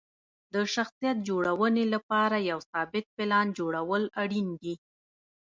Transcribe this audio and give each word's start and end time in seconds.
د 0.53 0.55
شخصیت 0.73 1.17
جوړونې 1.27 1.85
لپاره 1.93 2.37
یو 2.51 2.59
ثابت 2.71 3.05
پلان 3.15 3.47
جوړول 3.59 4.03
اړین 4.21 4.47
دي. 4.61 4.73